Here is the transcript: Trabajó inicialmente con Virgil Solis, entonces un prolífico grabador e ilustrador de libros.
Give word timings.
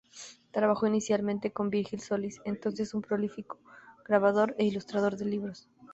Trabajó 0.49 0.87
inicialmente 0.87 1.51
con 1.51 1.69
Virgil 1.69 1.99
Solis, 1.99 2.41
entonces 2.43 2.95
un 2.95 3.03
prolífico 3.03 3.59
grabador 4.03 4.55
e 4.57 4.65
ilustrador 4.65 5.15
de 5.15 5.25
libros. 5.25 5.69